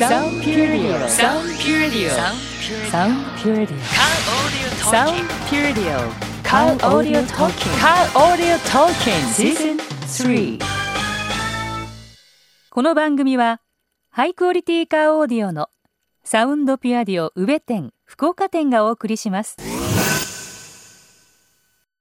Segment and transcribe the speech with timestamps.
[0.00, 3.78] サウンピューリオサウンドピュアディオサウンドピュアディオ
[4.78, 5.14] サウンド
[5.50, 9.76] ピュアディオカーオーディオトーキングカーオーディオトーキングシーズン
[10.56, 10.60] 3
[12.70, 13.60] この番組は
[14.08, 15.68] ハイクオリティーカーオーディオの
[16.24, 19.58] サウンドピュアディオ宇部店福岡店がお送りします。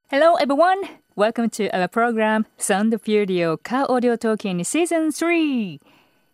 [0.09, 0.87] Hello everyone!
[1.17, 5.79] Welcome to our program Sound Puredio Car Audio Talking 3!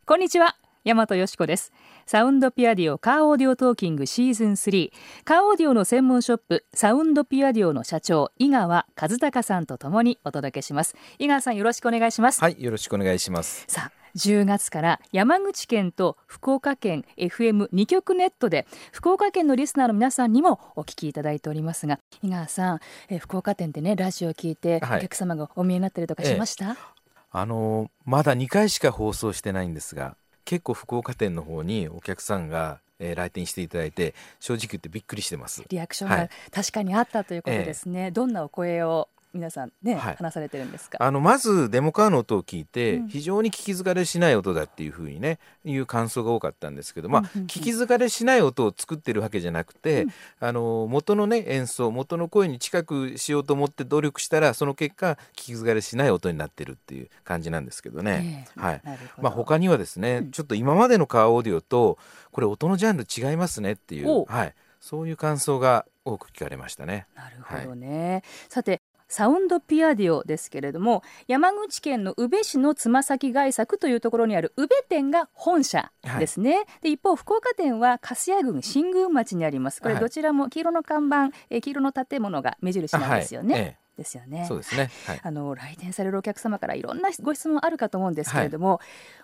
[0.05, 0.55] こんにちは、
[0.85, 1.73] 大和よしこです。
[2.05, 4.91] サウンドピュアディオカーオーディオトーキングシーズン3
[5.23, 10.95] カーオーディオの専門ショップサウンドピュアディオの社長井川和孝さんとともにお届けします。
[11.17, 12.39] 井川さんよろしくお願いします。
[12.39, 13.65] はいよろしくお願いします。
[13.67, 26.83] さあ10月から山口県と福岡県 FM2 局ネットで福岡県のリスナーの皆さんにもお聞きいただいておりますが井川さん、え福岡店でねラジオを聞いてお客様がお見えになったりとかしました、はいええ、
[27.31, 35.63] あのまだ2回しか放送してないんですが結構福岡店の方にお客さんがえー、来店していただいて正直言ってびっくりしてます。
[35.67, 38.09] リアクションが確かにあったということですね、はいえ。
[38.09, 40.97] ー、どんなお声を皆さんね、はい、話されてるんですか？
[41.01, 58.47] あのまずデモカーの音を聞いて、うん、非常に聞き疲れしない音だっていうふうにねいう感想が多かったんですけど、まあ、聞き疲れしない音を作ってるわけじゃなくて、うん、あの元のね演奏元の声に近くしようと思って努力したらその結果聞き疲れしない音になってるっていう感じなんですけどね。
[58.55, 58.81] えー、はい。
[59.21, 61.97] まあ他にはですね、うん、ちょっと今までのカーオーディオと
[62.31, 67.07] これ音のジャンル違いますねっていう、はい、そういう感想が多く聞かれましたね。
[67.15, 68.11] なるほどね。
[68.11, 68.81] はい、さて
[69.15, 79.81] サウンドピアディオですけれども山口県の宇部市のつま先外作というところにある宇部店が本社ですね、はい、で一方福岡店は粕谷郡新宮町にあります。
[79.81, 83.97] これどちらも黄色の看板、え黄色の建物が目印なんですよね、はいええ。
[83.97, 84.43] ですよね。
[84.49, 84.91] そうですね。
[85.07, 88.81] はい、あの来店されるお客様からいろんなご質問あるかと思うんですけれども、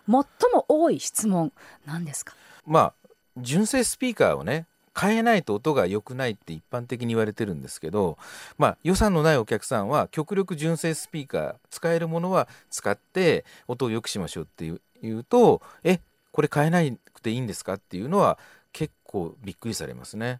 [0.07, 1.51] はい、最も多い質問
[1.85, 2.33] なんですか？
[2.65, 2.93] まあ
[3.35, 4.67] 純正スピーカーをね
[5.01, 8.19] 変えないと音が良くないって一般的に言われてるんですけど、
[8.59, 15.99] まあ、予算のないお客さんは極力純正スピーカー使えるものは使って音を良くしましょうっていうとえ
[16.31, 16.81] これ変えな
[17.13, 18.37] くていいんですかっていうのは
[18.73, 20.39] 結構びっくりされますね。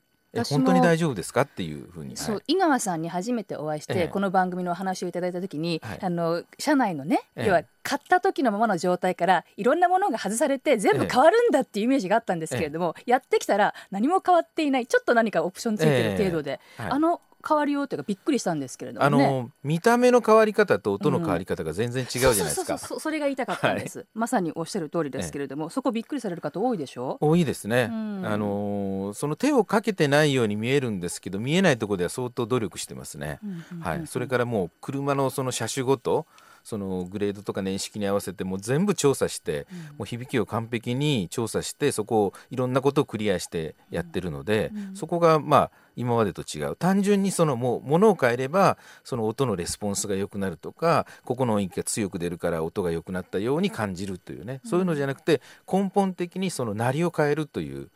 [0.49, 1.41] 本当に大丈夫ですか？
[1.41, 14.87] っていうふうに、そう、はい、井川さんに初めてお会いして、ええ、この番組のお話をいただいた時に、はい、あの社内のね、要は買った時のままの状態からいろんなものが外されて全部変わるんだっていうイメージがあったんですけれども、やってきたら何も変わっていない。
[14.87, 27.17] ちょっと何かオプションついてる程度で、あの変わりようというかびっくりしたんですけれども、ね、あの見た目の変わり方と音の変わり方が全然違うじゃないですか、それが言いたかったんです、はい、まさにおっしゃる通りですけれども、そこびっくりされる方多いでしょ？
[27.21, 33.39] 多いですね、あのその手をかけてないように見えるんですけど見えないところでは相当努力してますね、
[33.81, 36.25] はい、それからもう車のその車種ごと
[36.63, 46.75] そのグレードとか年式に合わせてもう全部調査して、うん、もう響きを完璧に調査してそこをいろんなことをクリアしてやってるので、うん、そこがまあ今までと違う。
[46.75, 55.41] 単純にそのもう物を変えればその音のレスポンスが良くなるとかここの音域が強く出るから音が良くなったように感じるというね、うん、そういうのじゃなくて
[55.71, 57.89] 根本的にその鳴りを変えるという、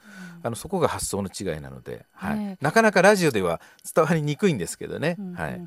[0.43, 3.61] あのそこが発想の違いなので、はい、なかなかラジオでは
[3.95, 5.17] 伝わりにくいんですけどね。
[5.35, 5.61] はい、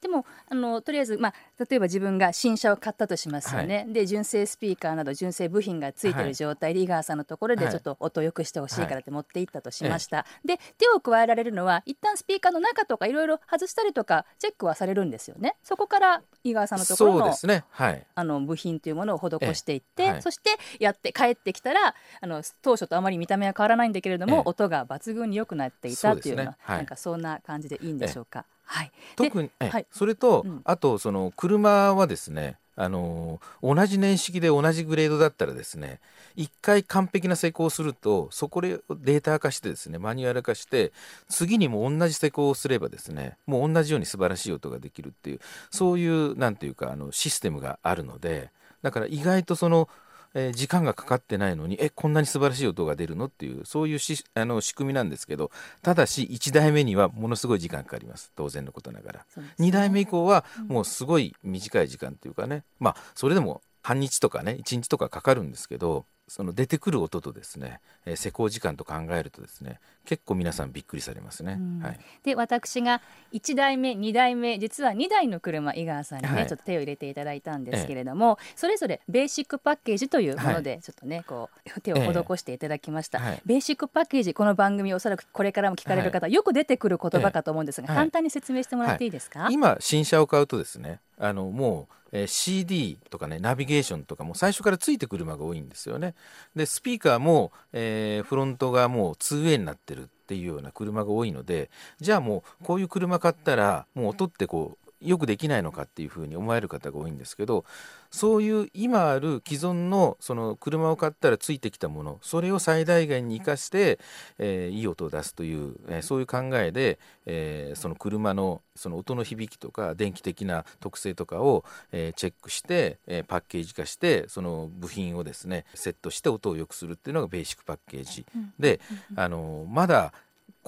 [0.00, 1.34] でもあのとりあえず、まあ、
[1.68, 15.56] 例えば自分が新車を買ったとしますよね、はい、で純正スピーカーなど純正部品がついてる状態で、井川さんのところでちょっと音を良くしてほしいからって持っていったとしました、で手を加えられるのは一旦スピーカーの中とかいろいろ外したりとかチェックはされるんですよね。
[15.62, 17.64] そこから井川さんのところの,、ね。
[17.70, 26.56] はい、あの部品というものを施していって、そしてやって帰ってきたらあの当初とあまり見た目は変わらないんだけれども、音が抜群に良くなっていたっていうのは、ね。
[26.60, 28.44] はい、なんかそんな感じでいいんでしょうか？
[28.68, 35.98] はい、特に、はい、それと、うん、あとその車はですねあの同じ年式で同じグレードだったらですね
[36.36, 40.92] 一回完璧な施工をするとそこでデータ化してですねマニュアル化して
[41.28, 45.40] 次にも同じ施工をすればですねもう同じように素晴らしい音ができるっていう
[45.70, 48.50] そういうなんていうかあのシステムがあるので
[48.82, 49.88] だから意外とその
[50.34, 55.50] えー、時間がかかってないのにえこんなに素晴らしい音が出るのっていうそういうしあの仕組みなんですけど
[55.82, 58.32] ただし1代目にはものすごい時間かかります。
[58.36, 71.58] 当然のことながら、ね、2代目以降はもうすごい短い時間っていうかね、まあそれでも半日とかね1日とかかかるんですけどその出てくる音とですね、えー、施工時間と考えるとですね結構皆さんびっくりされますね。
[71.82, 73.02] はい、で私が
[73.32, 89.08] 1台目2台目実は2台の車井川さんにね、はい、ちょっと手を入れていただいたんですけれども、ええ、それぞれベーシックパッケージというものでちょっとね、はい、こう手を施していただきました、え、ベーシックパッケージこの番組おそらくこれからも聞かれる方、よく出てくる言葉かと思うんですが、簡単に説明してもらってい。
[89.08, 96.14] いですか、今新車を買うとですねあのもうえー、CD とかねナビゲーションとかも最初からついてくる車が多いんですよね
[96.56, 101.70] でスピーカーも、えー、フロントがもう 2way になってるっていうような車が多いので
[102.00, 107.64] じゃあもうこういう車買ったらもう音ってこうよくできないのかっていうふうに思われる方が多いんですけど
[108.10, 113.98] そういう今ある既存のその車を買ったらついてきたものそれを最大限に生かして、
[114.38, 128.24] えー、いい音を出すという、えー、そういう考えで、えー、その車のその音の響きとか電気的な特性とかを、えチェックして、えパッケージ化してその部品をですねセットして音を良くするっていうのがベーシックパッケージ、
[128.60, 128.80] で、
[129.16, 130.12] あのまだ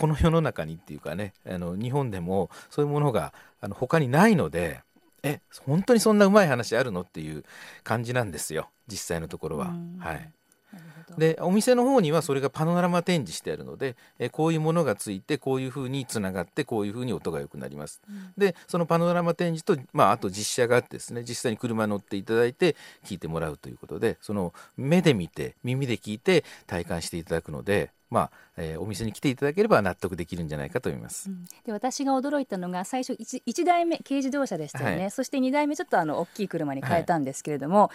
[0.01, 4.81] この世の中にっていうかねあの日本でもそういうものがあの他にないので
[5.23, 7.03] え本当にそんなうまい話あるの？
[7.03, 7.45] っていう
[7.85, 9.75] 感じなんですよ実際のところは。
[9.99, 10.33] はい
[11.19, 18.01] でお店の方にはそれがパノラマ展示してあるのでえこういうものがついてこういうふうにつながってこういうふうに音が良くなります。
[18.09, 31.31] うん、でそのパノラマ展示と、まあ、あと実写があってですね実際に車乗っていただいて聞いてもらうということでその目で見て耳で聞いて体感していただくのでまあえー、お店に来ていただければ納得できるんじゃないかと思います。
[31.31, 37.91] うん、で私が驚いたのが最初 1, 1台目軽自動車でしたよね、はい、そして2台目ちょっとあの大きい車に変えたんですけれども、はい、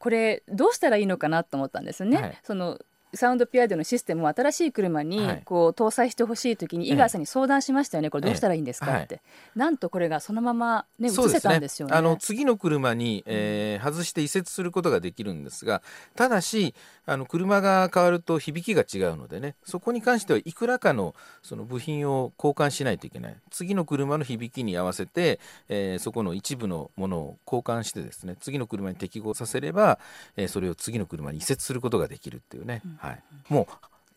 [0.00, 2.16] これどうしたらいいのかなと思ったんですよね。
[2.16, 2.78] はい、その
[3.14, 9.20] サウンドピアドのシステムを新しい車にこう搭載してほしいときに井川さんに相談しましたよね、これどうしたらいいんですかって、
[9.56, 15.82] なんとこれがそのまま、ね、移せたんですよね、ね、あの次の車に、えー、外して移設することができるんですが
[16.14, 16.74] ただし
[17.06, 23.36] あの車が変わると響きが違うのでねそこに関してはいくらかのその部品を交換しないといけない。
[23.50, 29.98] 次の車の響きに合わせて、えー、そこの一部のものを交換してですね次の車に適合させれば、
[30.36, 33.66] えー、それを次の車に移設することができるっていうね、うんはい、もう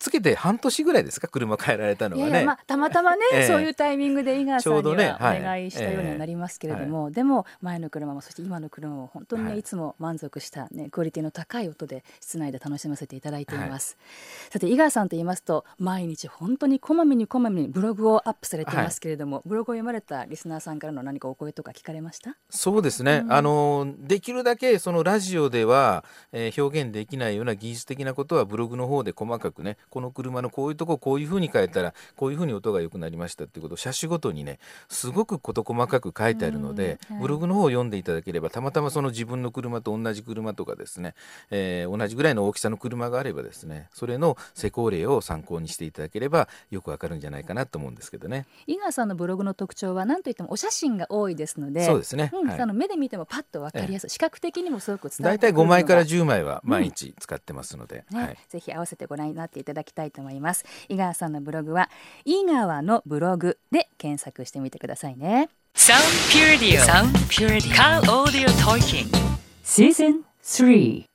[0.04, 1.30] つけて半年ぐらいですか？
[1.30, 2.30] 車変えられたのはね。
[2.30, 13.98] いやいやまあ、たまたまね、 えー、そういうタイミングで井川さんにはお願いしたようになりますけれども、でも前の車もそして今の車も本当にね、はい、いつも満足したねクオリティの高い音で室内で楽しませていただいています。
[14.00, 22.36] はい、さて井川さんと言いますと毎日本当にこまめにこまめにブログをアップされていますけれども、ブログを読まれたリスナーさんからの何かお声とか聞かれました？
[22.50, 34.58] そうですね、うん、あのできるだけそのラジオでは、えー、表現できないような技術的なことはブログの方で細かくねこの車のこういうとここういうふうに変えたらこういうふうに音が良くなりましたっていうことを車種ごとにね
[34.90, 41.14] すごく事細かく書いてあるので、はい、ブログの方を読んでいただければたまたまその自分の車と同じ車とかですね、
[41.52, 48.48] えー、同じぐらいの大きさの車があればですねそれの施工例を参考にしていただければよくわかるんじゃないかなと思うんですけどね。
[48.66, 55.70] 井川さんのブログの特徴は何といってもお写真が多いですのでそうですね、うんはい、あの目で見てもパッとわかりやすい、視覚的にもすごく伝わってくるのが。
[55.70, 58.24] 大体5枚から10枚は毎日使ってますので、うんね。
[58.24, 60.66] はい、ぜひ合わせてご覧になっていただきたいと思います。
[60.90, 61.90] 井川さんのブログは
[62.26, 65.50] 井川のブログで検索してみてくださいね。
[65.76, 69.18] サウンドピュアディオサウンドピュアディオカーオーディオトーキング
[69.64, 71.06] シーズン3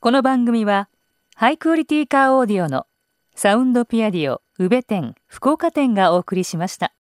[0.00, 0.88] この番組は
[1.34, 2.86] ハイクオリティカーオーディオの
[3.34, 6.94] サウンドピアディオ宇部店福岡店がお送りしました